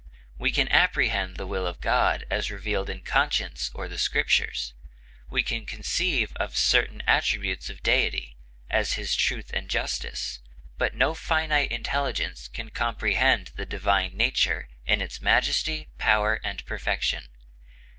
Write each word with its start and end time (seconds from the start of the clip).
We 0.39 0.49
can 0.51 0.67
apprehend 0.69 1.37
the 1.37 1.45
will 1.45 1.67
of 1.67 1.79
God 1.79 2.25
as 2.31 2.49
revealed 2.49 2.89
in 2.89 3.01
conscience 3.01 3.69
or 3.75 3.87
the 3.87 3.99
Scriptures; 3.99 4.73
we 5.29 5.43
can 5.43 5.63
conceive 5.67 6.33
of 6.37 6.57
certain 6.57 7.03
attributes 7.05 7.69
of 7.69 7.83
Deity, 7.83 8.35
as 8.67 8.93
his 8.93 9.15
truth 9.15 9.53
and 9.53 9.69
justice; 9.69 10.39
but 10.79 10.95
no 10.95 11.13
finite 11.13 11.71
intelligence 11.71 12.47
can 12.47 12.71
comprehend 12.71 13.51
the 13.53 13.65
Divine 13.67 14.17
Nature, 14.17 14.69
in 14.87 15.01
its 15.03 15.21
majesty, 15.21 15.89
power, 15.99 16.41
and 16.43 16.65
perfection. 16.65 17.29